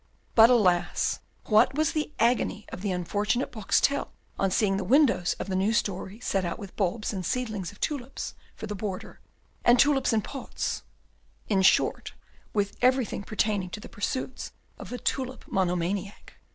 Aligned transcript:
But 0.33 0.49
alas! 0.49 1.19
What 1.45 1.75
was 1.75 1.91
the 1.91 2.11
agony 2.17 2.65
of 2.69 2.81
the 2.81 2.91
unfortunate 2.91 3.51
Boxtel 3.51 4.07
on 4.39 4.49
seeing 4.49 4.77
the 4.77 4.83
windows 4.83 5.35
of 5.37 5.45
the 5.47 5.55
new 5.55 5.71
story 5.73 6.19
set 6.21 6.43
out 6.43 6.57
with 6.57 6.75
bulbs 6.75 7.13
and 7.13 7.23
seedlings 7.23 7.71
of 7.71 7.79
tulips 7.79 8.33
for 8.55 8.65
the 8.65 8.73
border, 8.73 9.19
and 9.63 9.77
tulips 9.79 10.11
in 10.11 10.23
pots; 10.23 10.81
in 11.49 11.61
short, 11.61 12.15
with 12.51 12.77
everything 12.81 13.21
pertaining 13.21 13.69
to 13.69 13.79
the 13.79 13.87
pursuits 13.89 14.53
of 14.79 14.91
a 14.91 14.97
tulip 14.97 15.45
monomaniac! 15.47 16.33